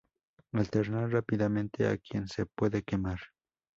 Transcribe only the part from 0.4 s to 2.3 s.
Alternar rápidamente a quien